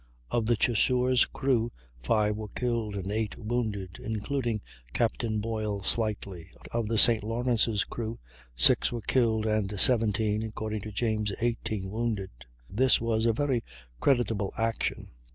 Of 0.31 0.47
the 0.47 0.55
Chasseur's 0.55 1.25
crew 1.25 1.71
5 2.01 2.35
were 2.35 2.47
killed 2.47 2.95
and 2.95 3.11
8 3.11 3.37
wounded, 3.37 3.99
including 4.03 4.59
Captain 4.93 5.39
Boyle 5.39 5.83
slightly. 5.83 6.49
Of 6.71 6.87
the 6.87 6.97
St. 6.97 7.21
Lawrence's 7.23 7.83
crew 7.83 8.17
6 8.55 8.91
were 8.93 9.01
killed 9.01 9.45
and 9.45 9.79
17 9.79 10.41
(according 10.41 10.81
to 10.81 10.91
James 10.91 11.31
18) 11.39 11.91
wounded. 11.91 12.31
This 12.67 12.99
was 12.99 13.27
a 13.27 13.33
very 13.33 13.63
creditable 13.99 14.55
action. 14.57 15.11